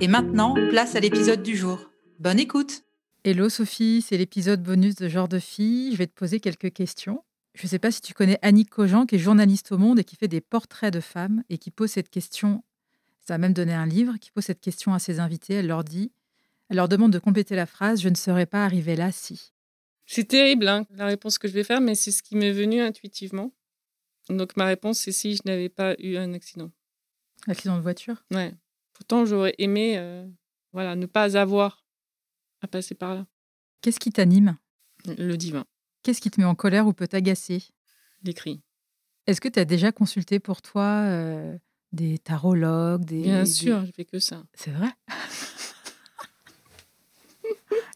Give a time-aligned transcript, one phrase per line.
[0.00, 1.90] Et maintenant, place à l'épisode du jour.
[2.18, 2.82] Bonne écoute
[3.24, 5.92] Hello Sophie, c'est l'épisode bonus de Genre de fille.
[5.92, 7.24] Je vais te poser quelques questions.
[7.54, 10.04] Je ne sais pas si tu connais Annick Cogent, qui est journaliste au Monde et
[10.04, 12.62] qui fait des portraits de femmes et qui pose cette question.
[13.26, 15.54] Ça a même donné un livre qui pose cette question à ses invités.
[15.54, 16.12] Elle leur dit,
[16.68, 19.52] elle leur demande de compléter la phrase Je ne serais pas arrivée là si.
[20.06, 22.80] C'est terrible, hein, la réponse que je vais faire, mais c'est ce qui m'est venu
[22.80, 23.52] intuitivement.
[24.28, 26.70] Donc ma réponse, c'est si je n'avais pas eu un accident.
[27.46, 28.24] Accident de voiture?
[28.30, 28.54] Ouais.
[28.94, 30.26] Pourtant, j'aurais aimé euh,
[30.72, 31.84] voilà, ne pas avoir
[32.62, 33.26] à passer par là.
[33.82, 34.56] Qu'est-ce qui t'anime?
[35.06, 35.66] Le divin,
[36.02, 37.62] Qu'est-ce qui te met en colère ou peut t'agacer?
[38.22, 38.62] Les cris.
[39.26, 41.58] Est-ce que tu as déjà consulté pour toi euh,
[41.92, 44.44] des tarologues des, Bien des- sûr, je fais que ça.
[44.54, 44.88] C'est vrai?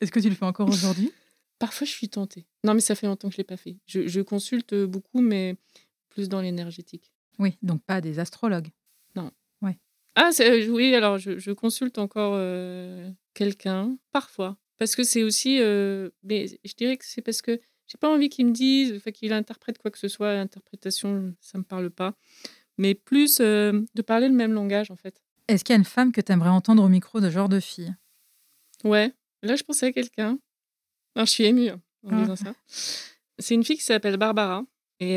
[0.00, 1.12] Est-ce que tu le fais encore aujourd'hui?
[1.58, 2.46] Parfois, je suis tentée.
[2.64, 3.76] Non, mais ça fait longtemps que je ne l'ai pas fait.
[3.86, 5.56] Je, je consulte beaucoup, mais
[6.08, 7.12] plus dans l'énergétique.
[7.38, 8.70] Oui, donc pas des astrologues.
[10.14, 14.56] Ah, euh, oui, alors je, je consulte encore euh, quelqu'un, parfois.
[14.78, 15.58] Parce que c'est aussi.
[15.60, 19.10] euh, mais je dirais que c'est parce que j'ai pas envie qu'il me dise, enfin,
[19.10, 20.34] qu'il interprète quoi que ce soit.
[20.34, 22.14] L'interprétation, ça me parle pas.
[22.78, 25.20] Mais plus euh, de parler le même langage, en fait.
[25.48, 27.60] Est-ce qu'il y a une femme que tu aimerais entendre au micro de genre de
[27.60, 27.94] fille?
[28.84, 30.38] Ouais, là, je pensais à quelqu'un.
[31.14, 32.20] Alors, je suis émue hein, en Ah.
[32.20, 32.54] disant ça.
[33.38, 34.64] C'est une fille qui s'appelle Barbara.
[35.00, 35.16] Et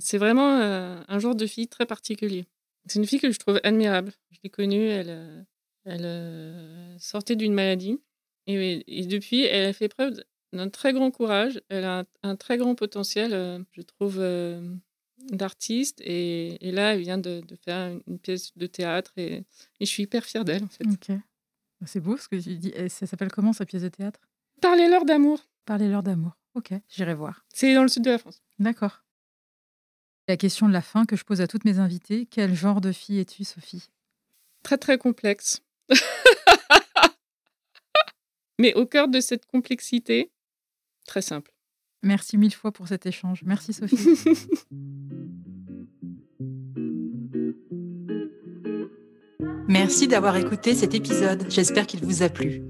[0.00, 2.46] c'est vraiment un genre de fille très particulier.
[2.88, 4.12] C'est une fille que je trouve admirable.
[4.30, 5.42] Je l'ai connue, elle, euh,
[5.84, 8.00] elle euh, sortait d'une maladie.
[8.46, 10.22] Et, et depuis, elle a fait preuve
[10.52, 11.60] d'un très grand courage.
[11.68, 14.74] Elle a un, un très grand potentiel, euh, je trouve, euh,
[15.30, 16.00] d'artiste.
[16.00, 19.12] Et, et là, elle vient de, de faire une, pièce de théâtre.
[19.16, 19.44] Et, et
[19.80, 20.86] je suis hyper fière d'elle, en fait.
[20.86, 21.16] Ok.
[21.86, 22.72] C'est beau ce que tu dis.
[22.74, 24.20] Et ça s'appelle comment sa pièce de théâtre?
[24.60, 25.46] Parlez-leur d'amour.
[25.64, 26.36] Parlez-leur d'amour.
[26.54, 27.44] Ok, j'irai voir.
[27.54, 28.42] C'est dans le sud de la France.
[28.58, 29.04] D'accord.
[30.28, 32.92] La question de la fin que je pose à toutes mes invitées quel genre de
[32.92, 33.88] fille es-tu, Sophie?
[34.62, 35.62] Très très complexe.
[38.58, 40.30] Mais au cœur de cette complexité,
[41.06, 41.50] très simple.
[42.02, 43.42] Merci mille fois pour cet échange.
[43.44, 43.96] Merci, Sophie.
[49.66, 51.46] Merci d'avoir écouté cet épisode.
[51.48, 52.62] J'espère qu'il vous a plu.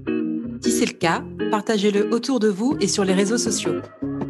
[0.61, 3.81] Si c'est le cas, partagez-le autour de vous et sur les réseaux sociaux.